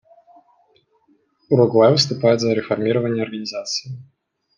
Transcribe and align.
Уругвай 1.51 1.91
выступает 1.91 2.41
за 2.41 2.53
реформирование 2.53 3.23
Организации. 3.23 3.99